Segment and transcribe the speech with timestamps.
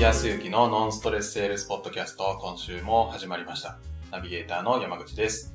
[0.00, 3.78] 木康之のノンストレスセールスポッドキャスト、今週も始まりました。
[4.10, 5.54] ナビゲーターの山口です。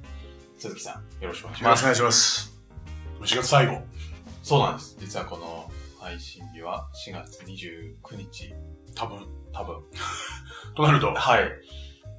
[0.59, 1.83] 鈴木さん、よろしくお願いします。
[1.83, 2.61] よろしくお願いします。
[3.21, 3.81] 4月最後。
[4.43, 4.97] そうなんです。
[4.99, 8.53] 実はこの配信日は4月29日、
[8.93, 9.27] 多分。
[9.51, 9.81] 多分。
[10.77, 11.51] となると、はい。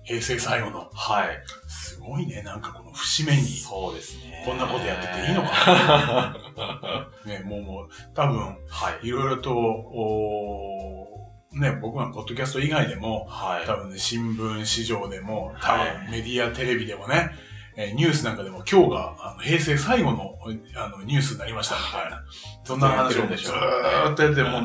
[0.03, 0.91] 平成最後の。
[0.93, 1.45] はい。
[1.69, 4.43] すごいね、なんかこの節目に、そうですね。
[4.45, 9.07] こんなことやってていいのか ね、もうもう、多分、はい。
[9.07, 11.26] いろいろと、おー
[11.61, 13.67] ね、僕はポッドキャスト以外でも、はい。
[13.67, 17.31] 多分ね、新聞市場でも、多はい分メディア、テレビでもね、
[17.77, 20.39] えーニュースなんかでも今日があの平成最後の
[20.77, 22.25] あのニュースになりましたみたいな。
[22.65, 24.63] そんな話をずーっとやって、もう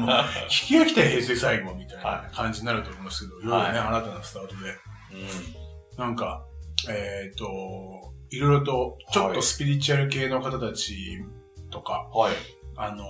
[0.50, 4.56] 聞き飽きて平成最後みたいな感じになると思いますけど、いろいろね、はい新たなスタートで。
[5.94, 6.06] うん。
[6.06, 6.46] なんか、
[6.90, 7.46] えっ、と、
[8.30, 11.22] いろいろと、ちょっとスピリチュアル系の方たち
[11.70, 12.34] とか、はい。
[12.78, 13.06] あの、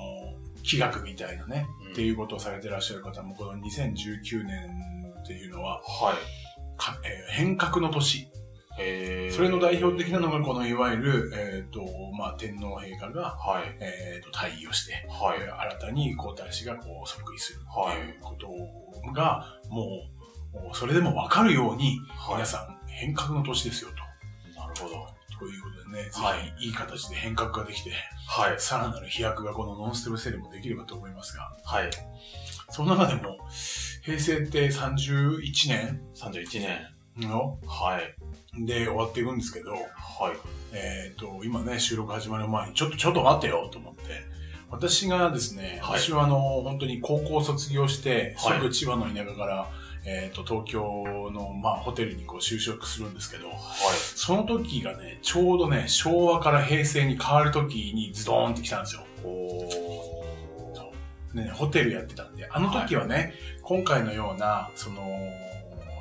[0.63, 6.77] 気学みたいなね、うんっていうことをされてらっしゃる方も、この2019年っていうのは、はい。
[6.77, 8.27] かえー変革の年。
[9.31, 11.81] それの代表的なのが、このいわゆる、えっ、と、
[12.17, 13.77] まあ、天皇陛下が、はい。
[13.79, 15.39] えっ、と、退位をして、はい。
[15.41, 24.59] えー新たに皇太子がこう即位するはいっていうことが、もう、それでもわかるように、はい皆さん変革の年ですよと。
[24.59, 25.07] なるほど。
[25.39, 27.91] ということでね、はいぜひいい形で変革ができて、
[28.33, 28.59] はい。
[28.59, 31.89] さらなる飛躍がこのノンステルセルもできればと思いますが、はい。
[32.69, 33.37] その中でも、
[34.05, 37.27] 平成って31年？31年。
[37.27, 37.59] の？
[37.67, 38.65] はい。
[38.65, 39.81] で終わっていくんですけど、はい。
[40.71, 44.03] えっ、と、今ね、収録始まる前に、ちょっと、ちょっと待ってよと思って、
[44.69, 49.67] 私がですね、はい私はあの、本当に高校卒業して、はいすぐ千葉の田舎から、
[50.05, 53.57] えっ、と、東京の、まあ、ホテルにこう就職するんですけど、はい。
[54.15, 59.03] その時がね、ちょうどね、昭和から平成に変わる時にズドーンって来たんですよ。
[61.33, 65.01] ね、ホテルやってたんで、あの時はね、今回のような、その、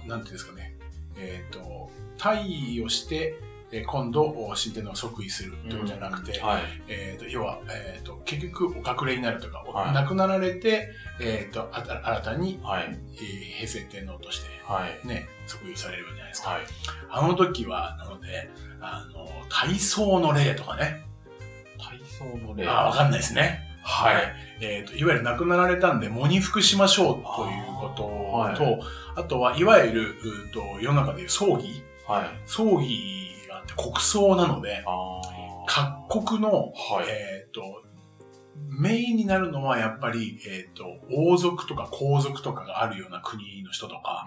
[0.06, 0.75] なんていうんですかね、
[1.16, 3.34] えっ、と、退位をして、
[3.73, 6.63] えー今度、新天皇が即位するってことじゃなくて、はい。
[6.89, 12.89] えっ、と、要は、えっ、と、結局、お隠れになるとか、はい亡くなられて、えっ、と、あた新たに、はい。
[12.91, 15.07] えー平成天皇として、はい。
[15.07, 16.51] ね、即位されるじゃないですか。
[16.51, 16.63] はい。
[17.11, 18.51] あの時は、なので、
[18.81, 21.05] あの、体操の例とかね、
[21.79, 22.67] 体操の例。
[22.67, 23.61] あわかんないですね。
[23.83, 24.35] はい。
[24.61, 32.31] えっ、と、いわゆる亡くなられたんで、喪に服しましょうということあーと、あとは、いわゆる、うーと、世の中でいう葬儀はい。
[32.45, 33.20] 葬儀
[33.77, 35.21] 国葬なので、あ
[35.67, 37.07] 各国の、はい。
[37.09, 37.63] えっ、と、
[38.69, 44.27] メインになるのはやっぱり、えっ、と、王族とか皇族とかがあるような国の人とか、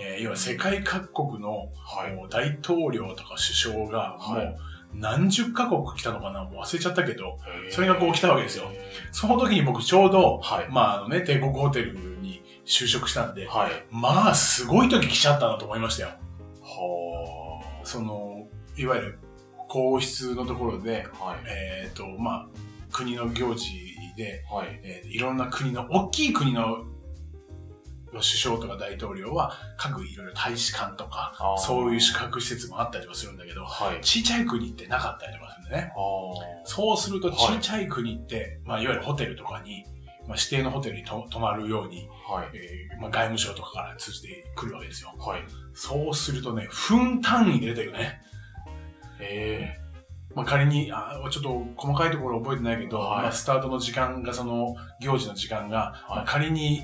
[0.00, 2.28] えー要は世界各国の、はい。
[2.30, 4.56] 大統領とか首相が、もはいう
[4.94, 7.38] 何十カ国来たのかなもう忘れちゃったけど、
[7.70, 8.70] それがこう来たわけですよ。
[9.12, 10.68] その時に僕ちょうど、はい。
[10.70, 13.70] まああのね、帝国ホテルに就職したんで、はい。
[13.90, 16.08] まあすごい時来ちゃったなと思いましたよ。
[16.62, 18.35] はその、
[18.76, 19.18] いわゆる
[19.68, 21.24] 皇室のところで、あ。
[21.24, 21.38] はい。
[21.46, 22.48] えっ、と、まあ、
[22.92, 23.68] 国の行事
[24.16, 24.80] で、はい。
[24.82, 26.84] えーいろんな国の、大きい国の
[28.12, 34.00] 首相とか大統領は、各いろいろ大使館とかそういう宿泊施設もあったりはするんだけど、はい。
[34.00, 35.92] ちっちゃい国ってなかったりとかするんだね。
[36.64, 39.84] そうすると、はいちっちゃい国って、まあ、いわゆるホテルとかに、
[40.26, 42.48] まあ、指定のホテルにと泊まるように、はい。
[42.54, 45.12] えーまあ、外務省とかから通じてくるわけですよ。
[45.18, 45.44] はい。
[45.74, 48.20] そうするとね、分単位で出てるね。
[49.20, 49.76] え
[50.36, 56.82] まあ、仮にあ、ちょっと細かいところ覚えてないけど、はいまあ、スタートの時間が、その、行事の時間が、まあ、仮に、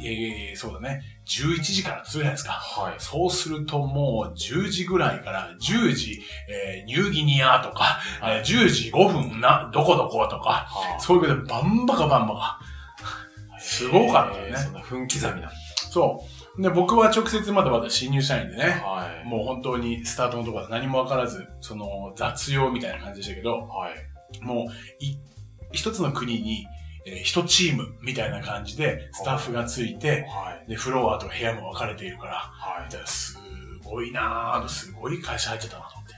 [0.50, 2.52] えーそうだね、11時からするじゃないですか。
[2.52, 2.80] ー。
[2.82, 2.94] はい。
[2.96, 12.58] そうするともう10時ぐらいから10時、えーニューギニアとか、はいえー10時5分な、どこどことか、はそういうことでバンバカバンバカ。
[13.60, 15.50] すごかったよねえーそんな分刻みな。
[15.90, 16.31] そう。
[16.58, 19.26] で、僕は直接まだまだ新入社員でね、はい。
[19.26, 24.40] もう本当にスタートのところで何もわからず、その雑用みたいな感じでしたけど、はい。
[24.44, 25.16] もう、い、
[25.72, 26.66] 一つの国に、
[27.06, 30.68] えー一チームみたいな感じで、スタッフがついて、はい。
[30.68, 32.90] で、フロアと部屋も分かれているから、はい。
[32.90, 33.38] です
[33.82, 36.14] ごいなぁと、すごい会社入ってたなと思って。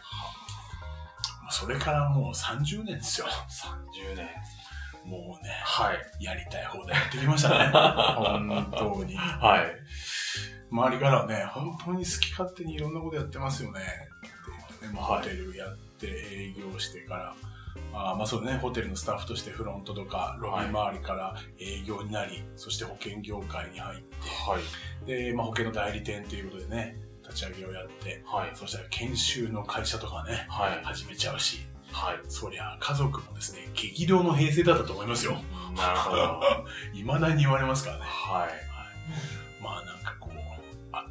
[1.43, 3.27] まあそれからもう30年ですよ。
[3.27, 4.29] 30年。
[5.05, 6.25] もうね、はい。
[6.25, 7.71] やりたい放題やってきましたね。
[7.73, 9.17] 本当に。
[9.17, 9.75] はい。
[10.71, 13.81] 周りからはね、本当に好き勝手にいろんなことやってますよね。
[13.81, 17.35] ねホテルやって営業してから、
[17.93, 24.07] あーまあそうね、ホテルのスタッフとしてフロントとか、ロビー周りから営業になり、そして保険業界に入って、
[24.51, 25.07] はい。
[25.07, 28.51] で、まあ保険の代理店ということでね、立ち上げをやって、はい。
[28.55, 30.85] そしたら研修の会社とかね、はい。
[30.85, 32.17] 始めちゃうし、はい。
[32.29, 35.39] そりゃ家族もですね、激動の平成だったと思いますよ。
[35.77, 36.41] なるほど。
[36.93, 38.03] 未だに言われますからね。
[38.05, 39.63] はい。
[39.63, 40.35] まあなんかこう、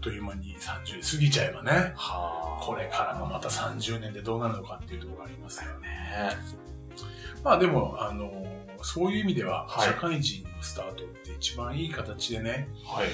[0.04, 1.94] という間に30過ぎちゃえばね。
[1.96, 2.64] はあ。
[2.64, 5.88] これからのまた30年でどうなるのかっていうところがありますよね。
[5.88, 6.30] ね。
[7.44, 8.46] まあでも、あの、
[8.82, 13.08] そういう意味では、はい社会人のスタートって一番いい形でね、はい。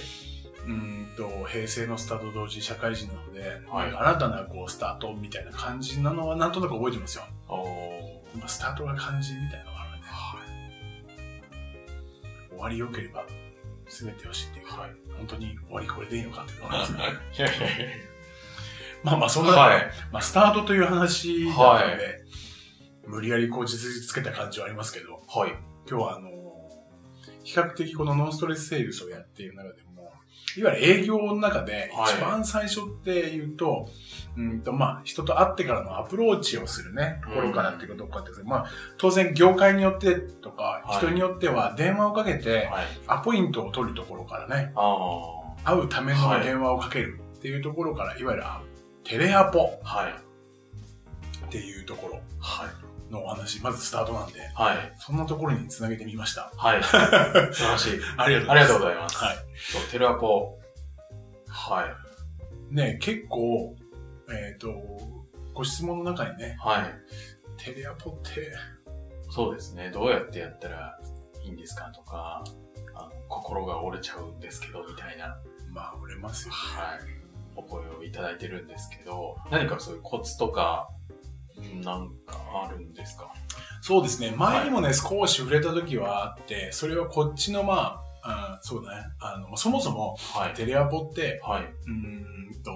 [0.66, 7.24] うーんと、平成のスタート同時社会人なので、はい新たなこうスタートみたいな感じなのはなんとなく覚えてますよ。
[8.48, 10.04] スタートが肝心みたいなのがあるので、
[12.50, 13.26] 終わり良ければ
[13.88, 14.72] 全てを知っていく。
[14.72, 14.92] はい。
[15.18, 18.10] 本当に終わりこれでいいのかっていうのがあるんですね。
[19.04, 19.92] まあまあ、そんな、はい。
[20.12, 22.26] まあ、スタートという話だったので、
[23.08, 25.52] 無理やりこう実実つけた感じはありますけど、はい。
[25.90, 26.30] 今日はあの、
[27.44, 29.89] 比較的このノンストレスセールスをやっている中でも、
[30.58, 33.88] いわゆる営業の中ではい一番最初って言うと、
[34.38, 38.66] うんとまあ人と会ってからのアプローチをするね、ところからっていうことかっていうと、まあ
[38.98, 42.86] 当然業界によってとか、はい人によっては電話をかけてはい。
[43.08, 48.62] アポイントを取るところからね、あ会うためのはい電話をかけるっていうところから、いわゆるあ
[49.04, 49.80] テレアポ。
[51.50, 52.70] っていうところはい。
[53.10, 54.94] のお話、まずスタートなんで、はい。
[54.98, 56.52] そんなところにつなげてみました。
[56.56, 56.84] はい。
[56.84, 58.00] 素晴らしい。
[58.18, 59.18] ありがとうありがとうございます。
[59.18, 59.36] はい。
[59.58, 60.60] そう、テルアポ。
[61.48, 61.86] は
[62.72, 62.76] い。
[62.76, 63.76] ね、結構、
[64.32, 64.74] えっ、と、
[65.54, 66.94] ご質問の中にね、はい。
[67.58, 68.54] テレアポって、
[69.30, 69.92] そうですね。
[69.92, 71.00] どうやってやったら
[71.44, 72.44] いいんですかとか、
[72.96, 75.38] あの心が折れちゃうんですけど、みたいな、
[75.70, 76.54] まあ、売れますよ。
[76.54, 77.00] はい。
[77.56, 80.90] お声をいただいてるんですけど、何かそういうコツとか、
[81.84, 83.32] なんかあるんですか？
[83.82, 84.34] そうですね。
[84.36, 89.04] 前にもね、少し触れた時はあって、それはこっちの、まあ、うん、そうだね。
[89.22, 90.54] あの、そもそも、はい。
[90.54, 91.64] テレアポって、はい。
[91.64, 91.92] うー
[92.60, 92.72] んと、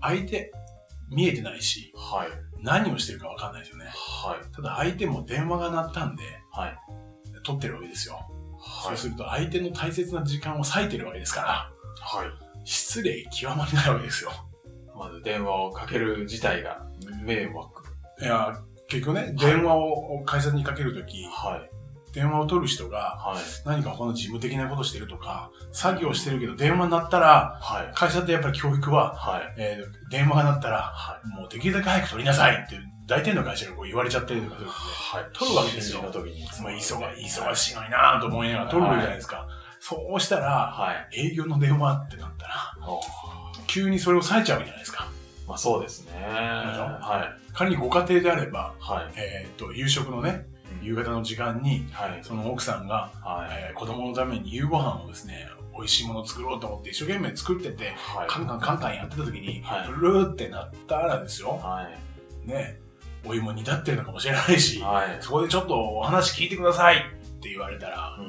[0.00, 0.52] 相手、
[1.10, 2.28] 見えてないし、はい。
[2.62, 3.86] 何をしてるかわかんないですよね。
[3.86, 4.54] はい。
[4.54, 6.22] ただ相手も電話が鳴ったんで、
[6.52, 6.78] はい。
[7.42, 8.14] 取ってるわけですよ。
[8.14, 8.26] はい。
[8.88, 11.70] そうすると相手の大切な時間を割いてるわけですから、
[12.00, 12.28] はい。
[12.64, 14.30] 失礼極まりないわけですよ。
[14.96, 16.86] まず電話をかける自体が
[17.22, 17.73] 迷惑。
[18.24, 21.70] いや、結局ね、電話を会社にかけるとき、はい。
[22.14, 23.42] 電話を取る人がはい。
[23.66, 27.90] 何か他の事務的なことしてるとか、作業してるけど電話になったら、はい。
[27.94, 29.54] 会社ってやっぱり教育は、はい。
[29.58, 35.24] えー電話が鳴ったら、はもうできるだけ早く取りなさいって、大体の会社がこう言われちゃったりとかするので、はい。
[35.32, 36.44] 取るわけですよの時に。
[36.62, 39.48] まあ、忙忙しいのになぁと思いながら取るじゃないですか。
[39.80, 41.28] そうしたら、はい。
[41.28, 42.54] 営業の電話ってなったら、
[42.86, 43.00] お
[43.66, 45.08] 急にそれを割いちゃうじゃないですか。
[45.46, 46.12] まあそうですね。
[46.22, 47.52] はい。
[47.52, 49.12] 仮にご家庭であれば、はい。
[49.16, 50.46] えっ、と、夕食のね、
[50.82, 52.20] 夕方の時間に、はい。
[52.22, 53.70] その奥さんが、はい。
[53.70, 58.28] えー子供のために夕ご飯をですね、美味しいものを作ろうと思って一生懸命作ってて、はい。
[58.28, 61.88] カンカンカンカンやってた時に、はいブルーってなったらですよ、は
[62.46, 62.48] い。
[62.48, 62.78] ね、
[63.24, 65.18] お湯も煮立ってるのかもしれないし、はい。
[65.20, 67.00] そこでちょっとお話聞いてくださいっ
[67.40, 68.28] て言われたら、うん。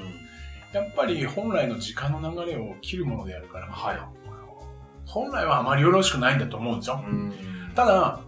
[0.74, 4.00] やっぱり本来の時間の流れを切るものであるから、はい
[5.06, 7.04] 本来はあまりよろしくないんだと思うんですよ。
[7.06, 7.34] うん。
[7.76, 8.20] ただ、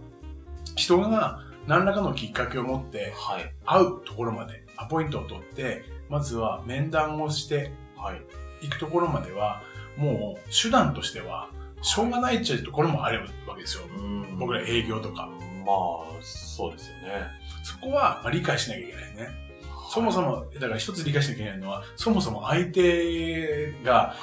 [0.76, 3.52] 人が何らかのきっかけを持ってはい。
[3.66, 8.66] 会うところまでアポイントを取って、まずは面談をしてはい。
[8.66, 9.62] いくところまでは、
[9.96, 11.50] もう手段としては、
[11.82, 13.84] しょうがないっちゃうところもあるわけですよ。
[13.96, 15.28] うん僕ら営業とか。
[15.66, 17.26] まあ、そうですよね。
[17.62, 19.47] そこはまあ理解しなきゃいけないね。
[19.88, 24.14] そもそも、だから一つ理解しなきゃいけないのは、そもそも相手が、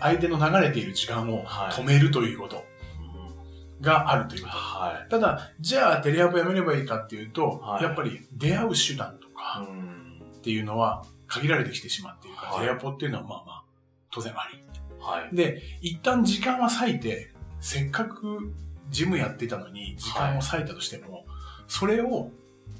[0.00, 2.64] 相手の流れている時間をはい止めるということ
[3.00, 4.56] うんがあるということ。
[4.56, 5.10] はい。
[5.10, 13.64] ただ、じゃあテレアポやめればいいかっていうと、はいやっぱり出会う手段とかうんっていうのは限られてきてしまっているから、はいテレアポっていうのはまあまあ、
[14.10, 14.62] 当然あり。
[15.00, 15.36] はい。
[15.36, 18.52] で、一旦時間は割いて、せっかく
[18.90, 21.24] 事務やってたのに時間を割いたとしても、
[21.68, 22.30] それを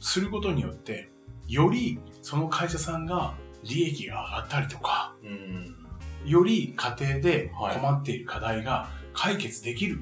[0.00, 1.10] することによって、
[1.48, 5.76] よりその会社さんが利益が上がったりとか、うん。
[6.28, 10.00] より家庭ではい困っている課題が解決できる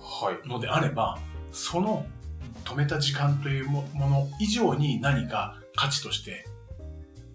[0.00, 0.48] はい。
[0.48, 1.18] のであれば、
[1.52, 2.06] その
[2.64, 6.46] 止めた時間というももの以上に何か価値として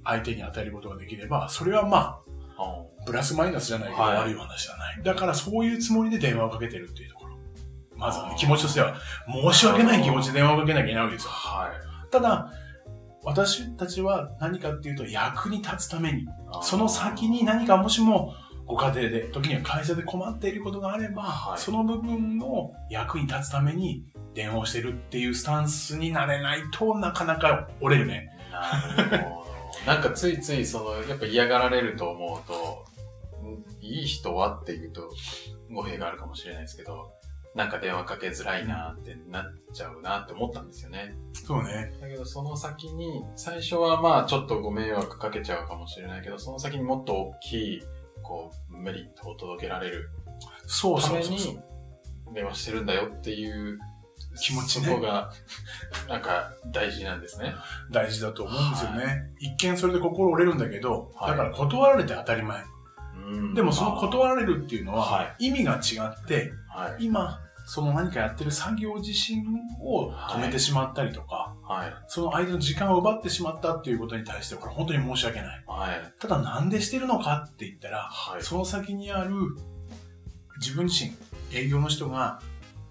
[0.03, 2.21] 相手に与えることができれば、それはま
[2.57, 5.03] ああ、プラスマイナスじゃないけどはい悪い話じゃない。
[5.03, 7.37] だからそういうつもりで電話をかけてるっていうところ。
[7.95, 8.95] まずはね気持ちとしては、
[9.31, 11.29] 申し訳ない気持ちで電話をかけなきゃいけないわけですよ。
[11.29, 12.09] はい。
[12.09, 12.51] ただ、
[13.23, 16.27] 私たちは何かっていうと役に立つために、
[16.63, 18.33] その先に何かもしも
[18.65, 28.29] ご家庭で、時には会社で困っていることがあれば、はいその部分の役に立つために電話をしてるっていうスタンスになれないとなかなか折れるね。
[28.51, 29.51] なるほど。
[29.85, 32.85] なんかついついその、やっぱ嫌がられると思うと、
[33.45, 35.09] んいい人はっていうと
[35.71, 37.11] 語弊があるかもしれないですけど、
[37.53, 39.43] なんか電話かけづらいなってなっ
[39.73, 41.15] ちゃうなって思ったんですよね。
[41.33, 41.93] そうね。
[41.99, 47.81] だけどその先に、最初はまあちょっとご迷惑かけちゃうかもしれないけど、その先にもっと大きい、
[48.23, 50.09] こう、メリットを届けられる
[50.65, 51.59] そうためそうそうそうに
[52.33, 53.79] 電話してるんだよっていう
[54.39, 55.31] 気持ちねそこが、
[56.07, 57.53] なんか大事なんですね。
[57.91, 59.29] 大事だと思うんですよね。
[59.39, 62.63] 一見それで心折れるんだけど、はいだから断られて当たり前。
[62.63, 67.05] うんでもその断られるっていうのはは意味が違って、はい。
[67.05, 67.40] 今、
[67.73, 69.45] その何かやってる作業自身
[69.81, 71.93] を止めてしまったりとか、はい。
[72.09, 75.63] その相手の時間を奪ってしまったっていうことに対して、これ本当に申し訳ない。
[75.65, 76.13] はい。
[76.19, 78.43] ただなんでしてるのかって言ったら、はい。
[78.43, 79.31] その先にある
[80.59, 81.13] 自分自身、
[81.57, 82.41] 営業の人が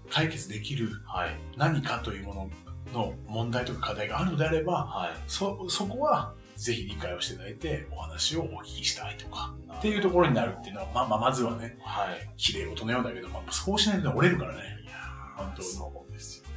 [0.09, 1.35] 解決できるはい。
[1.57, 2.49] 何かというもの
[2.91, 5.11] の問題とか課題があるのであれば、はい。
[5.27, 12.29] そ、そこはぜひ理解をしていただいてお話をお聞きしたいとか、っていうところになるっていうのは、まあまあまずはね、はい。
[12.37, 14.59] 綺麗事のようだけど、まあそうしないと折れるからね。
[14.83, 14.91] いや
[15.37, 16.49] 本当にそうですよね。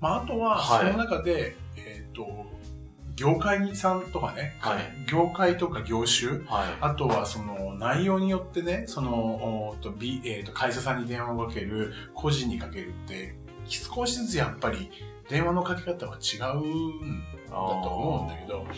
[0.00, 2.46] まああとは、はいその中で、えっ、と、
[3.14, 6.76] 業界さんとかね、はい業界とか業種、はい。
[6.80, 13.36] あとはその内容によってね、その、と、B、えっ、と、会社さんに電話をかける、個人にかけるって、
[13.68, 14.90] 少しずつやっぱり
[15.28, 18.68] 電話のかけ方は違うんだと思うんだけど、はい。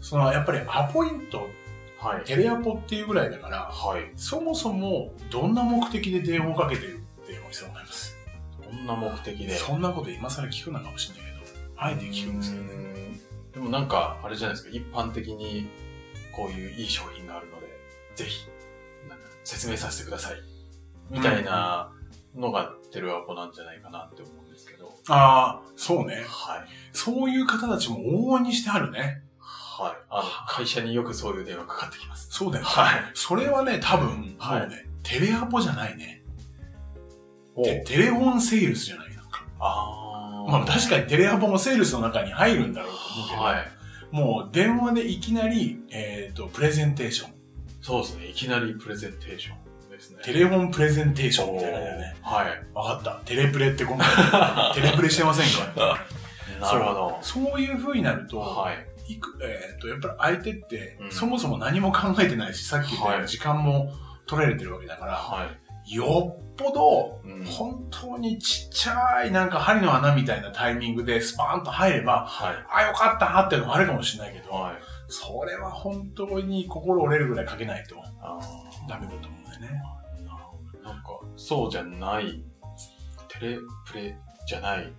[0.00, 1.48] そのやっぱりアポイント、
[1.98, 2.24] はい。
[2.24, 4.12] テレアポっていうぐらいだから、はい。
[4.16, 8.16] そもそもどんな目的で電話をかけてるってお店思います。
[8.62, 9.56] こんな目的で？
[9.56, 12.74] そんなこと今更聞くのかもしれないけど、あえて聞くんですけどね。
[13.52, 15.68] でもなんか、あれじゃないですか、一般的に
[16.32, 17.68] こういういい商品があるので、
[18.16, 18.48] ぜひ、
[19.44, 20.36] 説明させてください。
[21.08, 21.92] みたいな
[22.34, 24.92] のがテレアポなんじゃないかなって思うんですけど。
[25.08, 26.24] ああ、そうね。
[26.26, 26.68] はい。
[26.94, 29.20] そういう方たちも往々にしてあるね。
[29.40, 29.96] はい。
[30.08, 32.28] あの、会社によくそういう電話かかってきます。
[32.30, 32.64] そうだよ。
[32.64, 33.10] はい。
[33.14, 36.22] それはね、多分、はいもうね、テレアポじゃないね。
[37.84, 39.44] テレフォンセールスじゃないなんか。
[39.60, 43.66] あーまあ確かにテレアポもセールスの中に入るんだろうと思うけど、はい。
[44.12, 47.34] もう電話でいきなり、えっ、と、プレゼンテーション。
[47.82, 48.26] そうですね。
[48.28, 50.18] いきなりプレゼンテーションですね。
[50.24, 52.16] テレフォンプレゼンテーションみたいなね。
[52.22, 52.66] はい。
[52.72, 53.20] わかった。
[53.24, 55.98] テレプレって今回、テレプレしてませんか
[56.60, 57.18] なるほど。
[57.22, 58.86] そういう風になると、はい。
[59.06, 63.92] いく、えっ、と、やっぱり相手ってう、んそもそも何も考えてないし、さっき言ったようはいに時間も
[64.26, 65.46] 取られてるわけだから、は
[65.86, 65.94] い。
[65.94, 72.56] よっぽど、うん本当にちっちゃい、なんか針の穴みたいなタイミングでスパーンと入れば、はい。
[72.70, 74.76] あ、よかったっていうのもあるかもしれないけど、はい。
[75.08, 77.96] それは本当に心折れるぐらいかけないと
[78.88, 79.82] ダメだと思うんだよね。
[80.82, 81.02] なんか、
[81.36, 82.42] そうじゃない、
[83.28, 84.92] テレプレじゃない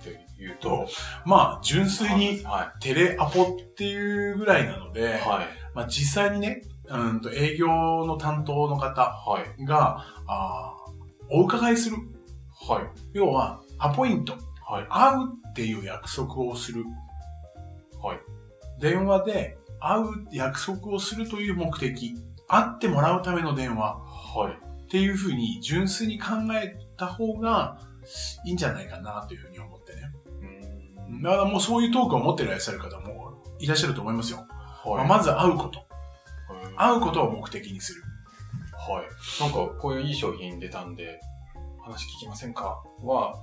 [0.00, 0.88] って言うと、
[1.26, 5.04] まあ、純粋にはテレアポっていうぐらいなので、い。
[5.04, 5.46] はい。
[5.74, 9.64] まあ実際にね、うんと営業の担当の方はい。
[9.64, 10.90] が、あー
[11.32, 11.96] お伺いする。
[12.68, 12.84] はい。
[13.12, 14.36] 要は、アポイント。
[14.66, 14.86] はい。
[14.88, 16.84] 会うっていう約束をする。
[18.02, 18.20] はい。
[18.80, 22.16] 電話で会う約束をするという目的。
[22.48, 23.98] 会ってもらうための電話。
[23.98, 24.70] はい。
[24.86, 26.26] っていうふうに純粋に考
[26.60, 27.78] えた方が
[28.44, 29.79] いいんじゃないかなというふうに思って
[31.22, 34.46] だからもうそういうトークを持っていらっしゃる方もいらっしゃると思いますよ。
[34.84, 35.04] まはい。
[35.04, 35.78] あまず会うこと。
[35.78, 35.88] はい
[36.76, 38.02] 会うことを目的にする。
[38.72, 39.42] はい。
[39.42, 41.20] なんか、こういういい商品出たんで、
[41.82, 42.82] 話聞きませんか？
[43.02, 43.34] は、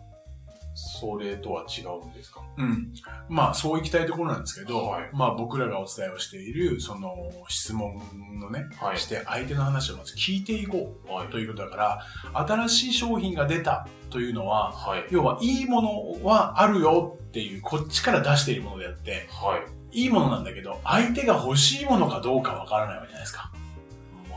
[0.74, 2.42] それとは違うんですか？
[2.58, 2.92] うん。
[3.30, 7.16] まあそういきたいところなんですけど、はいまあ僕らがお伝えをしている、その
[7.48, 8.00] 質問
[8.40, 11.28] のね、はいして相手の話をまず聞いていこはい。
[11.28, 12.02] うということだから、
[12.48, 15.06] 新しい商品が出たというのは、はい。
[15.12, 20.02] 要はいいものはあるよっていう、こっちから出しているものであって、はい。
[20.02, 23.52] いいものなんだけど、相手が欲しいものかどうかわからないわけじゃないですか。
[24.28, 24.36] ま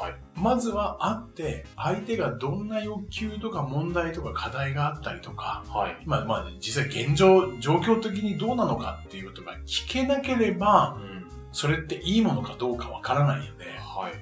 [0.00, 0.04] あ。
[0.04, 0.14] はい。
[0.34, 5.98] まずは会って、相手がどんな欲求とか問題とか課題があったりとか、はい。
[6.06, 11.26] まあまあ実際現状、状況的にどうなのかっていうことが聞けなければ、うん。
[11.52, 14.12] それっていいものかどうかわからないので、はい。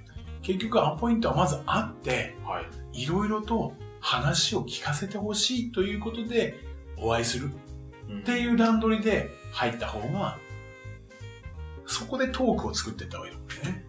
[0.42, 2.60] 結局アポイントはまず会って、は
[2.92, 3.02] い。
[3.04, 7.50] いろいろと話を聞かせてほしいということで、お会いする
[8.08, 10.38] うんっていう段取りで入った方が、
[11.86, 13.40] そこでトークを作っていった方がいいと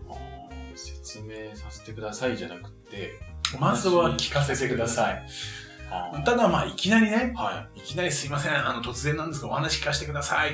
[0.08, 0.72] 思うんだよね。
[0.76, 3.14] 説明させてくださいじゃなくて、
[3.60, 5.26] まずは聞かせてください。
[6.26, 10.54] ただまあいきなりね、はいきなりすいません、あの突然なんですがお話聞かせてくださいっ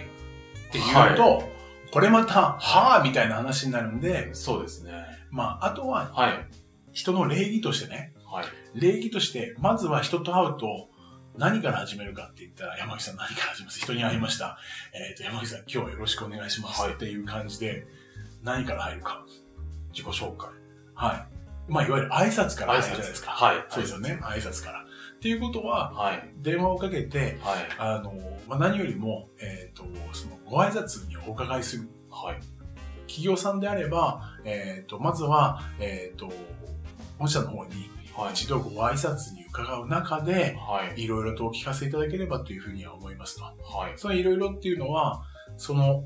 [0.71, 1.43] て言うと、は
[1.91, 4.91] これまた、はぁみたいな話になるんでい。、そうですね。
[5.29, 6.47] まああとははい。
[6.93, 8.45] 人の礼儀としてね、はい。
[8.75, 10.89] 礼儀として、まずは人と会うと、
[11.37, 13.79] 何から始めるかって言ったら、山口さん何から始めます？
[13.79, 14.57] 人に会いました。
[14.93, 17.87] えっ、と、山口さん今日はよろしくお願いしますはいっていう感じで、
[18.43, 19.25] 何から入るか？
[19.93, 20.49] 自己紹介。
[20.93, 21.71] はい。
[21.71, 23.31] まあ、いわゆる挨拶から入るじゃないですか。
[23.31, 23.65] はい。
[23.69, 24.19] そうですよね。
[24.23, 24.81] 挨拶から。
[24.81, 26.29] っていうことは、はい。
[26.37, 27.67] 電話をかけて、はい。
[27.77, 28.13] あの、
[28.47, 29.83] まあ、何よりも、えっ、と、
[30.13, 31.87] その、ご挨拶にお伺いする。
[32.09, 32.39] はい。
[33.07, 36.31] 企業さんであれば、えっ、と、まずは、えっ、と、
[37.19, 37.90] 御社の方にはい。
[38.31, 41.03] 一度ご挨拶に伺う中で、はい。
[41.03, 43.43] いろいろとお聞かせいただければというふうには思いますと。
[43.43, 43.93] はい。
[43.95, 45.23] そのいろいろっていうのは、
[45.57, 46.03] その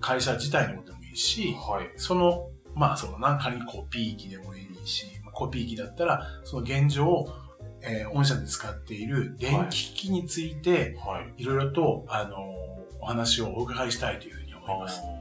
[0.00, 1.90] 会社自体のことでもいいし、はい。
[1.96, 7.26] その、まあそのなんかにコピー機でもいいし、まあコピー機だったら、その現状、
[7.82, 11.42] えー御社で使っている電気機器について、はい。
[11.42, 12.66] いろいろと、あのー
[13.06, 15.00] お話をお伺いしたいというふうに思います。
[15.00, 15.15] は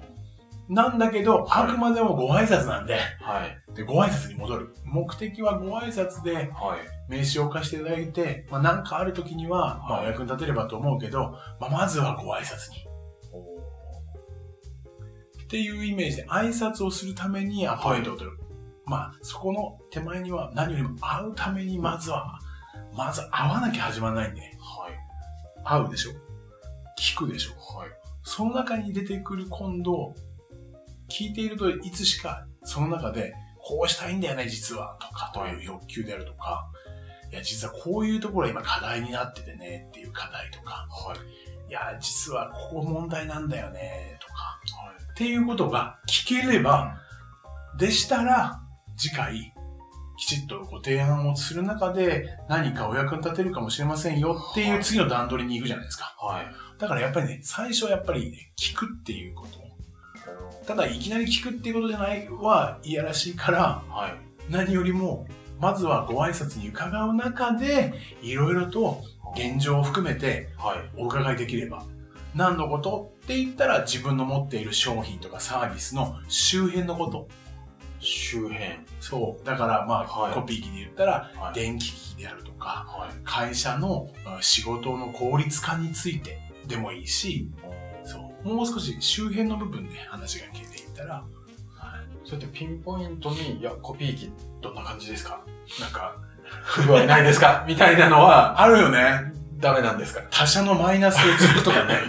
[0.68, 3.76] なんだけど、はいあくまでもご挨拶なんで、い。
[3.76, 4.74] で、ご挨拶に戻る。
[4.84, 6.50] 目的はご挨拶ではい。
[7.08, 12.86] 名刺を貸していただいて、まあなんかある時には、まあおはい役に立てればと思うけど、まあまずはご挨拶に。
[15.44, 18.38] っていうイメージで挨拶をするためにアポイントを取る。
[18.86, 22.40] まあ、そこの手前には何よりも会うためにまずは、
[22.96, 24.54] まず会わなきゃ始まらないんで、はい。
[25.64, 26.12] 会うでしょ
[27.00, 27.90] 聞くでしょはい。
[28.24, 30.16] その中に出てくる今度、
[31.10, 36.70] 聞いているといつしかその中で、こうしたいんだよね、実は、とか、という欲求であるとか、
[37.32, 41.70] いや、実はこういうところが今課題になっててね、っていう課題とか、はい。
[41.70, 45.04] いや、実はここ問題なんだよね、とか、はい。
[45.04, 46.98] っていうことが聞ければ、
[47.78, 48.62] でしたら、
[48.98, 49.54] 次回、
[50.18, 56.16] きちっとご提案をする中で何かお役に立てるかもしれませんよっていう次の段取りに行くじゃないですか。
[56.20, 56.46] はい。
[56.80, 59.65] だからやっぱりね、最初はやっぱりね、聞くっていうこと。
[60.66, 64.52] ただ、いきなり聞くっていうことじゃないはいやらしいから、はい。
[64.52, 65.28] 何よりも、
[65.60, 69.04] まずはご挨拶に伺う中で、いろいろと
[69.36, 70.78] 現状を含めてはい。
[70.98, 71.84] お伺いできれば。
[72.34, 77.28] 何のことって言ったら自分の持っている商品とかサービスの周辺のこと。
[78.00, 78.60] 周辺。
[79.00, 79.46] そう。
[79.46, 81.54] だからまあ、はいコピー機で言ったら、はい。
[81.54, 83.14] 電気機器であるとか、はい。
[83.24, 87.50] 会社のあ仕事の効率化についてでもいいし。
[88.46, 91.24] もう少し周辺の部分で話が消えていったら、
[92.24, 94.32] そうやってピンポイントに、いや、コピー機
[94.62, 95.42] どんな感じですか？
[95.80, 96.16] なんか、
[96.64, 97.66] 不具合ないですか？
[97.70, 99.34] みたいなのは、あるよね。
[99.60, 100.22] ダメなんですか？
[100.32, 102.00] 他社のマイナスをつくとかね。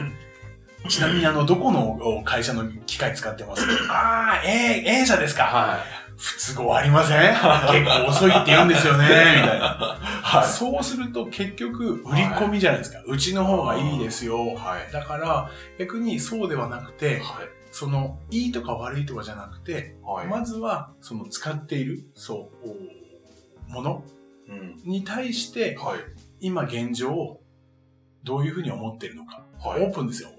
[0.88, 3.62] ちなみにあの、どこの会社の機械使ってます？
[3.90, 5.44] ああ、A、A 社ですか？
[5.44, 5.78] は
[6.16, 7.18] 不都合ありません？
[7.18, 9.98] 結構遅いって言うんですよね、みたいな。
[10.00, 13.02] はそうすると結局、売り込みじゃないですか。
[13.06, 14.54] うちの方がいいですよ。
[14.54, 14.92] はい。
[14.92, 17.48] だから、逆にそうではなくて、はい。
[17.70, 20.26] その、いいとか悪いとかじゃなくて、はい。
[20.26, 22.50] まずは、その使っている、そ
[23.68, 24.02] う、もの
[24.48, 24.76] うん。
[24.84, 25.98] に対して、はい。
[26.40, 27.42] 今現状を
[28.24, 29.44] どういうふうに思っているのか。
[29.58, 29.84] はい。
[29.84, 30.30] オープンですよ。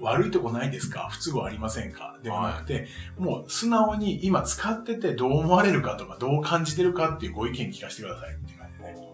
[0.00, 1.08] 悪いとこないですか？
[1.10, 2.18] 不都合ありませんか？
[2.22, 9.08] ではなくて、もう素直に今使っててどう思われるかとかどう感じてるかっていうご意見聞かせてくださいっていう感じでね。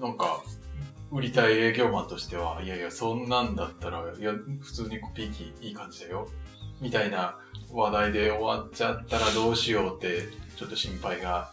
[0.00, 0.42] なんか、
[1.10, 6.28] 売りたい営業マンとしては、いやいや、そんなんだったら、いや、普通にコピー機いい感じだよ。
[6.80, 7.38] みたいな
[7.72, 11.52] 話題で終わっちゃったらどうしようって、ちょっと心配が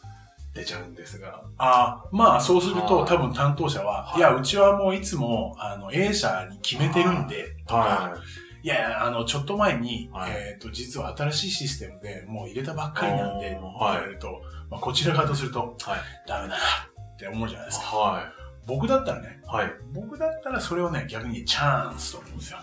[0.55, 1.43] 出ちゃうんですが。
[1.57, 8.17] ああ、まあそうするとはい多分担当者は、はいいや、うちはもういつもあの A 社に決めてるんで、とか、は
[8.63, 14.41] いやいや、あの、ちょっと前に、はいえっ、と、実は新しいシステムでもう入れたばっかりなんで、っておー言われると、
[14.71, 15.83] まあ、こちら側とすると、い。
[15.83, 15.99] はい。
[16.25, 17.85] ダメだなって思うじゃないですか。
[17.95, 18.33] は
[18.65, 19.47] 僕だったらね、い。
[19.47, 19.71] はい。
[19.93, 22.57] 僕だったらそれをね、逆にチャンスと思うんですよ。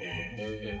[0.00, 0.80] え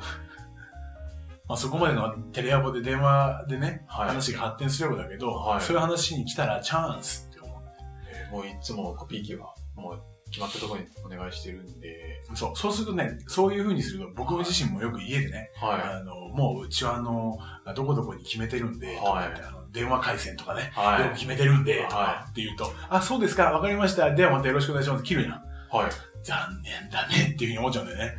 [1.48, 4.08] まあ、そこまでのテレアポで電話でね、はい。
[4.08, 7.62] 話が発展すればだけど、はいそういう話に来たらチャンスって思う。
[8.10, 17.38] えーもういつもコピー機は、もう決まったところにお願いしてるんで、そう、そうするとね、そういう風にすると、僕自身もよく家でね、はあの、もううちはあの、
[17.76, 20.80] どこどこに決めてるんで、とかってあの電話回線とかね、い。
[20.80, 21.02] はい。
[21.02, 24.12] よく決めてるんで、とかはって言うと、あ、そうですか、わかりました。
[24.14, 25.04] ではまたよろしくお願いします。
[25.04, 25.32] 切るやん。
[25.32, 25.90] はい。
[26.24, 28.16] 残念だねっていう風に思っちゃうんだよね。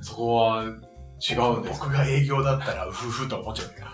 [0.00, 0.64] そこは
[1.22, 3.86] 違うんですか僕が営業だったら、うふふと思っちゃうんだけど。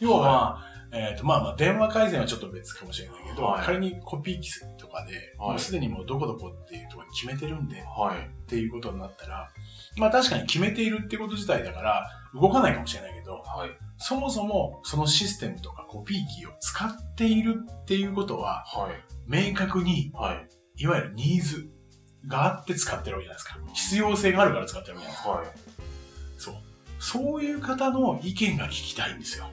[0.00, 8.18] 要は、えっ、と、まあまあ、電話回線はちょっと別かもしれないけど、はい仮にコピー機とかで、はいもうすでにもうどこどこっていうところに決めてるんで、はい。
[8.18, 9.48] っていうことになったら、
[9.96, 13.70] まあ確かに決めているってこと自体だから、動かないかもしれないけど、はい。
[13.96, 19.48] そもそもそのシステムとかコピー機を使っているっていうことは、はい。
[19.48, 20.82] 明確に、はい。
[20.82, 21.70] いわゆるニーズ
[22.26, 23.58] があって使ってるわけじゃないですか。
[23.72, 25.70] 必要性があるから使ってるわけじゃないですか。
[25.70, 25.71] はい。
[26.42, 26.54] そう。
[26.98, 29.48] そういう方の意見が聞きたいんですよ。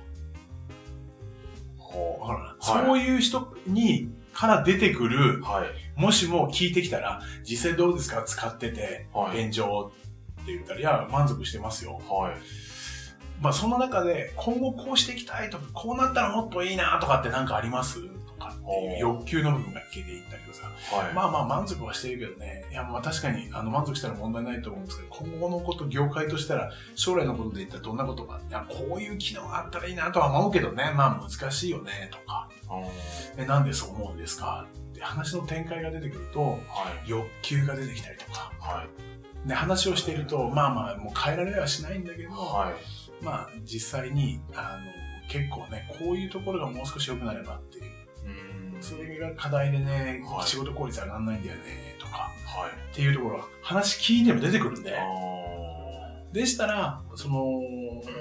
[1.78, 5.99] ほわかるな、はいそういう人に、から出てくるう。、はい。
[5.99, 8.23] もしも聞いてきたら、実際どうですか？
[8.23, 9.45] 使ってて、はい。
[9.45, 9.91] 現状
[10.41, 11.99] って言ったら、いや、満足してますよ。
[12.10, 12.34] はい。
[13.41, 18.02] まあそんな中で、今後こうしていきたいとか、こうなったらもっといいなとかってなんかあります？
[18.02, 21.13] とかかっていう欲求の部分が消えていったけどさ、はい。
[21.13, 32.49] まあまあ満足はしてるけどね、いやまあ確かにあの満足したら問題ないと思うんですけど、今後のこと、業界としたら、将来のことで言ったらどんなことが、いや、こういう機能があったらいいなとは思うけどね、まあ難しいよね、とか、
[33.38, 36.58] うんえ、なんでそう思うんですかって話の展開が出てくると、は
[37.06, 37.10] い。
[37.10, 38.86] 欲求が出てきたりとか、は
[39.45, 39.47] い。
[39.47, 42.73] で、話をしていると、まあまあ、もう変えられはしないんだけど、はい。
[43.23, 44.91] まあ実際に、あの、
[45.30, 47.98] 結構ね、こういうところがもう少し良くなればっていう、うん。
[48.81, 52.91] それが課題でね、はい仕事効率上がんないんだよね、とか、はい。
[52.91, 55.03] っていうところが話聞いても出てくるんで、あ
[56.33, 57.61] でしたら、その、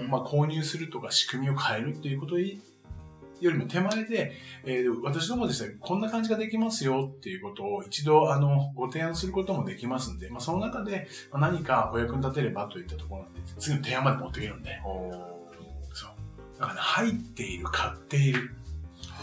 [0.08, 2.46] まあ、購入するとか仕組みを変えるっていうことよ
[3.40, 4.32] りも手前で、
[4.64, 14.80] えー私どもでしたらこんな感じができますよっていうことを一度、あの、ご提案することもできますんで、まあ、その中でまあ何かお役に立てればといったところなんで、次の提案まで持っていけるんで、
[15.92, 16.10] そう。
[16.58, 18.54] だからね、入っている、買っている。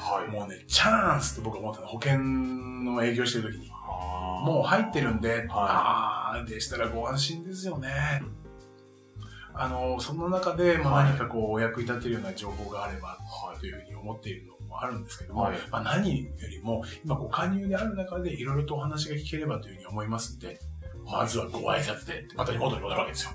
[0.05, 0.27] はい。
[0.31, 1.87] もうね、チャンスって僕は思ったの。
[1.87, 3.69] 保険の営業してる時に。
[3.69, 7.89] もう入ってるんで、はああ、でしたらご安心ですよね。
[9.55, 13.59] あの、その中で、まあ、はい何かこう、お役に立てるような情報があれば、はい。
[13.59, 20.59] というふうに思っているのもあるんですけども、はいまあ、何よりも、今ご加入である中で、いろいろとお話が聞ければというふうに思いますんで、
[21.05, 23.31] まずはご挨拶で、また元に戻るわけですよ。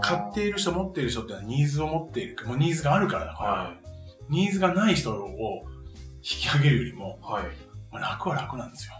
[0.00, 3.74] 買っている人、持っている人ってのはニーズを持っている、もうニーズがあるからだから、は
[4.28, 5.64] ニーズがない人を
[6.18, 7.32] 引き上げるよりも、い。
[7.32, 7.44] はい。
[7.90, 8.94] まあ、楽は楽なんですよ。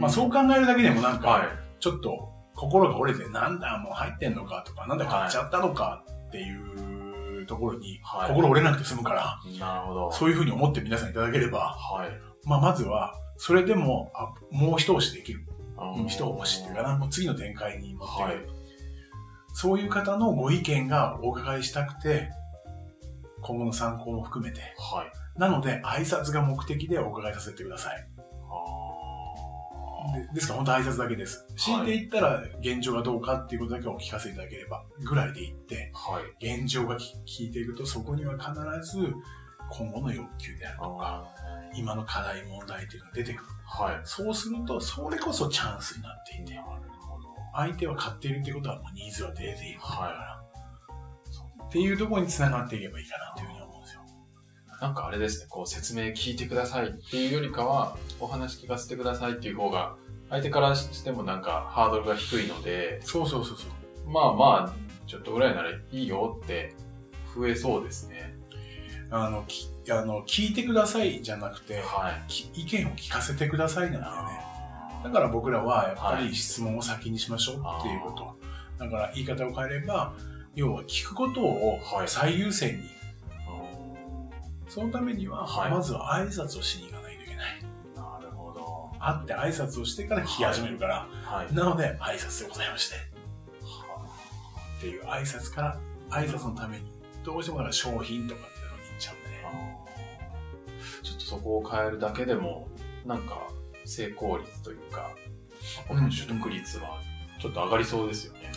[0.00, 1.48] まあ、そう考えるだけでもなんか、はい。
[1.80, 10.12] ちょっと心が折れて、なんだ、もう入ってんのかとか、なんだ、買っちゃったのかっていうところに、はい心折れなくて済むから、なるほど。
[10.12, 12.10] そういうふうに思って皆さんいただければ、はい。
[12.44, 15.46] まあ、まずは、それでも、あもう一押しできる。
[16.06, 18.61] 一押しっていうかな、もう次の展開に持っていはいく。。
[19.52, 22.30] そういう方のご意見がお伺いしたくて、
[23.40, 24.60] 今後の参考も含めて。
[24.78, 25.38] はい。
[25.38, 28.08] なので、挨拶が目的でお伺いさせてください。
[28.48, 31.46] あでですから本当挨拶だけです。
[31.56, 36.58] 強いて言ったら現状がどうかっていうことだけお聞かせいただければぐらいで言って、ーはい。
[36.58, 38.52] 現状がき聞いていくとそこには必
[38.98, 39.12] ず
[39.70, 43.50] 今後の欲求であるとか、あ今の課題問題っていうのが出てくる。
[43.78, 44.00] ーはい。
[44.04, 46.58] そうすると、それこそチャンスになっていて。
[47.54, 50.42] 相手は買っているっていうことはもうニーズは出ているから、は
[51.66, 54.02] っていうところに繋がっていけばいいかなというふうに思うんですよ。
[54.80, 59.94] なんかあれですね、こう説明聞いてくださいっていうよりかは、お話聞かせてくださいっていう方が、
[60.28, 64.10] 相手からしてもなんかハードルが低いので、そうそうそうそう。
[64.10, 66.74] まあまあ、ちょっとぐらいならいいよって
[67.34, 68.34] 増えそうですね。
[69.10, 72.22] あの、きあの聞いてくださいじゃなくて、はい。
[72.28, 74.41] き意見を聞かせてくださいなんだよね。
[75.02, 78.36] あだから僕らはやっぱはいり質問を先にしましょうっていうこと。
[78.78, 80.14] だから言い方を変えれば、
[80.54, 82.82] 要は聞くことをはい最優先に。
[82.82, 82.82] ー
[84.68, 87.62] そのためには、はいまずは挨拶をしに行かないといけない。
[87.94, 88.90] なるほど。
[88.98, 91.54] 会って挨拶をしてから聞き始めるから、はい。
[91.54, 92.96] なので挨拶でございまして。
[92.96, 96.90] っていう挨拶から、挨拶のために、
[97.22, 99.32] どうしてもだから商品とかっていうのに行っちゃうんで
[101.02, 102.66] ちょっとそこを変えるだけでも、
[103.06, 103.46] なんか
[103.84, 105.10] 成功率というか、
[105.88, 107.00] こうんの取得率は
[107.40, 108.52] ちょっと上がりそうですよね。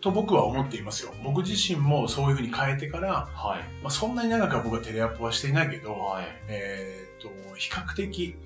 [0.00, 1.12] と僕は思っていますよ。
[1.22, 3.82] 僕自身もそういうふうに変えてから、はい。
[3.82, 6.24] まあ、そんなに長くは僕はテレアポはしていないけど、はい。
[6.48, 8.36] えっ、と、比較的、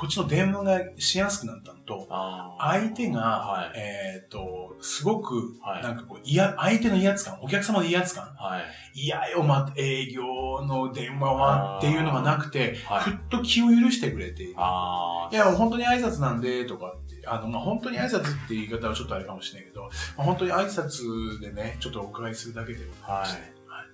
[0.00, 2.80] こっちの電話がしやすくなったのと、あー。
[2.80, 3.72] 相手が、はい。
[3.76, 5.82] えっ、と、すごく、はい。
[5.82, 8.62] なんかこう、いや、相手の威圧感、お客様の威圧感、は
[8.94, 8.98] い。
[8.98, 10.22] いやよ、ま、営業
[10.62, 13.02] の電話はっていうのがなくて、はい。
[13.02, 14.54] ふっと気を許してくれている。
[14.56, 19.82] あいや、本当に挨拶なんで、とかって、あの、まあ、本当に挨拶って言い方はちょっとあれかもしれないけど、
[20.16, 23.84] まあ、本当に挨拶でね、ちょっとお伺いするだけでございまして、はい。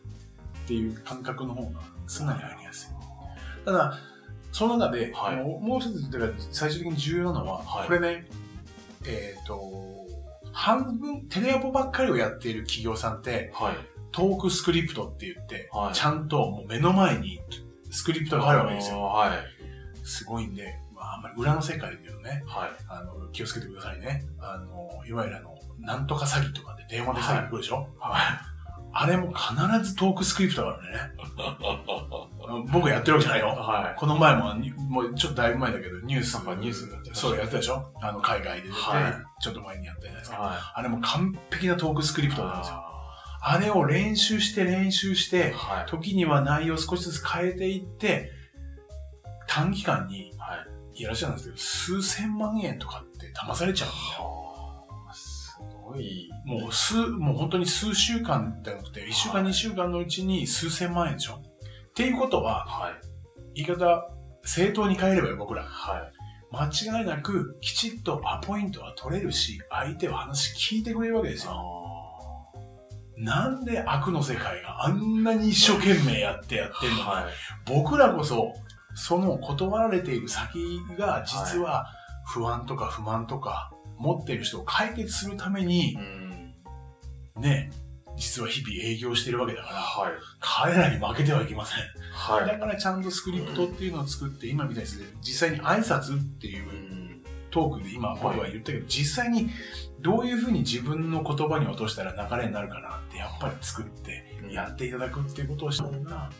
[0.66, 3.64] っていう感覚の方がすんなり入りやすい。
[3.64, 3.98] ただ、
[4.56, 6.08] その中で、はいもうもう一つ、
[6.50, 8.26] 最終的に重要なのは、はいこれね、
[9.06, 10.06] えっ、と、
[10.50, 13.76] 半分、テレアポばっかりをやっている企業さんって、はい。
[14.12, 17.38] トークスクリプトって言って、はいちゃんともう目の前に
[17.90, 19.02] スクリプトがあるわけですよ。
[19.02, 19.38] はい。
[20.06, 22.70] すごいんで、まあ、あんまり裏の世界で言うとね、はい。
[22.88, 24.24] あの、気をつけてくださいね。
[24.40, 28.40] あの、いわゆるあの、なんとか詐欺とかで電話で詐欺来るでしょ、は
[28.98, 29.54] あれも必
[29.90, 30.98] ずトークスクリプトがあるね。
[32.72, 33.48] 僕がやってるわけじゃないよ。
[33.48, 36.34] はこの前も、にもうちょっとだいぶ前だけど、ニュース。
[36.38, 37.92] ニュースになってそう、やってたでしょ？
[38.00, 40.34] あの、海外で出て、はいちょっと前にやったじゃないですい。
[40.34, 40.40] か。
[40.40, 42.30] はあれも完璧なトークスクリい。
[42.30, 42.82] プトなんですよ。
[43.42, 45.90] あれを練習して練習して、はい。
[45.90, 48.30] 時には内容を少しずつ変えていって、
[49.46, 50.56] 短期間に、は
[50.94, 51.02] い。
[51.02, 54.45] いらっしゃるんですけど、数千万円とかって騙されちゃうんだよ。
[56.00, 56.30] い。
[56.44, 61.42] もう数、もう本当に数週間じゃなくて、1週間、はい2週間のうちに数千万円でしょ
[61.88, 62.92] っていうことは、はい。
[63.54, 64.08] 言い方、
[64.44, 65.64] 正当に変えればよ、僕ら。
[65.64, 66.12] はい。
[66.52, 71.52] 間違いなく、きちっとアポイントは取れるし、相手は話聞いてくれるわけですよ。
[71.52, 71.86] あ
[73.18, 77.24] なんで悪の世界があんなに一生懸命やってやってんのか、はい。
[77.66, 78.52] 僕らこそ、
[78.94, 81.86] その断られている先が実は
[82.26, 85.96] 不安とか不満とか持っている人を解決するために
[87.36, 87.42] う、ん。
[87.42, 87.70] ね、
[88.16, 90.12] 実は日々営業してるわけだから、はい。
[90.40, 91.78] 彼らに負けてはいけません。
[92.12, 92.46] はい。
[92.46, 99.50] だからちゃんとスクリプトっていうのを作って、今みたいに実際に挨拶っていううんトークで今僕は言ったけど、実際に
[100.00, 106.30] どういうふうに自分の言葉に落としたら流れになるかなってやっぱり作ってやっていただくっていうことをした方が、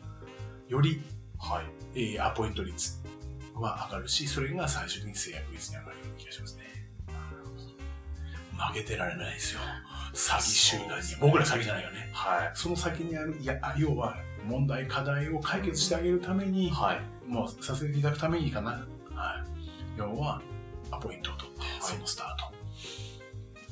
[0.69, 1.01] より、
[1.39, 1.65] はい。
[1.95, 3.03] えーアポイント率
[3.55, 6.63] は上がるし、それが最終的に制約率に上がるような気がしますね。
[8.57, 9.61] 負けてられないですよ。
[10.13, 11.17] 詐欺集団に。
[11.21, 12.11] 僕ら詐欺じゃないよね。
[12.13, 12.51] はい。
[12.55, 17.29] その先にある、いや、要は問題、課題を解決してあげるために、はい。
[17.29, 18.71] もうさせていただくためにかな。
[19.15, 19.99] はい。
[19.99, 20.41] 要は、
[20.91, 22.57] アポイントを取って、そのスタート。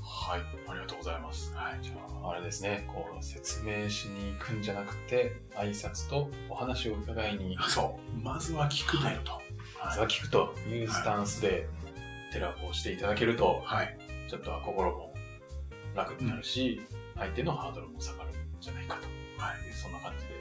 [0.03, 0.41] はい。
[0.69, 1.55] ありがとうございます。
[1.55, 1.79] はい。
[1.83, 8.23] じゃあ、あれですね、こう、説明しに行くんじゃなくて、挨拶とお話を伺いに、そう。
[8.23, 9.41] まずは聞くだよと。
[9.83, 11.69] まずは聞くというスタンスで、
[12.33, 13.97] テラをしていただけると、はい。
[14.29, 15.15] ちょっとは心も
[15.95, 16.81] 楽になるし、
[17.17, 19.03] 相手のハードルも下がるんじゃないかと。
[19.43, 19.57] はい。
[19.73, 20.35] そんな感じで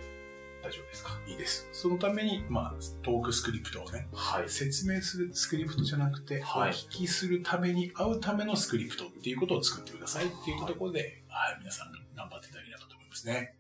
[0.64, 1.12] 大丈夫ですか？
[1.28, 1.68] いいです。
[1.72, 4.50] そのために、まあ、トークスクリプトをね、はい。
[4.50, 13.56] 説明するスクリプトじゃなくて、はいお聞きするために会うためのスクリプトっていうことを作ってくださいっていうところで、はい、皆さん頑張っていただければと思いますね。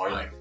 [0.00, 0.12] はい。
[0.12, 0.32] はい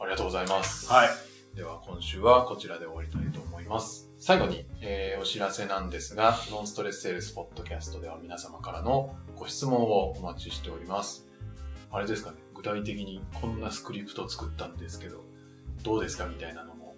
[0.00, 0.86] ありがとうございます。
[0.92, 1.08] はい。
[1.56, 4.07] では今週はこちらで終わりたいと思います。
[4.28, 11.26] 最後に、えーお知らせなんですが、ノンストレスセールスポッドキャストでは皆様からのご質問をお待ちしております。
[11.90, 15.24] あれですかね、具体的にこんなスクリプトを作ったんですけど、
[15.82, 16.94] どうですかみたいなのも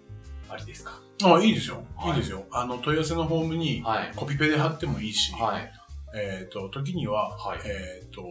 [0.49, 0.99] ありですか？
[1.23, 1.85] あ、いいですよ。
[1.95, 2.43] はいいいですよ。
[2.51, 4.11] あの、問い合わせのフォームにはい。
[4.13, 5.71] コピペで貼ってもいいし、はい。
[6.13, 8.23] えっ、と、時には、はいえっ、と、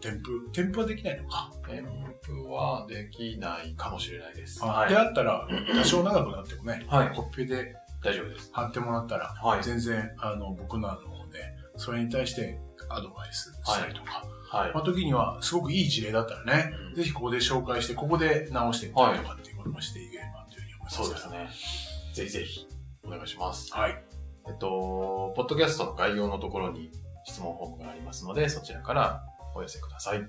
[0.00, 1.52] 添付、添付はできないのか？
[1.68, 1.84] 添
[2.22, 4.64] 付はできないかもしれないです。
[4.64, 4.96] あはいで。
[4.96, 8.50] あったら、多少長くなってもね、はいコピペで大丈夫です。
[8.52, 9.62] 貼ってもらったら、はい。
[9.62, 10.96] 全然、あの、僕の方
[11.28, 11.40] で、
[11.76, 12.58] それに対して
[12.88, 14.72] アドバイスしたりとか、はい。
[14.74, 20.96] まあ、時には、すごくいい事例だったらね、うんぜひここで紹介して、ここで直してみたりとかっていうこともしていければというふうに思います。
[20.96, 21.30] そうです。
[21.30, 21.48] ね。
[22.14, 22.66] ぜひぜひ、
[23.04, 23.72] お願いします。
[23.72, 24.02] はい。
[24.48, 26.90] えっと、ポッドキャストの概要のところに
[27.24, 29.22] 質問フォームがありますので、そちらから
[29.54, 30.26] お寄せください。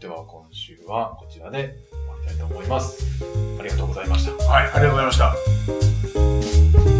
[0.00, 3.22] では今週はこちらで終わりたいと思います。
[3.58, 4.44] ありがとうございました。
[4.44, 6.99] はい、ありがとうございました。